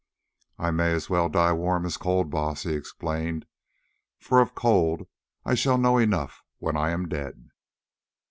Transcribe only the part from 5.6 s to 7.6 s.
know enough when I am dead."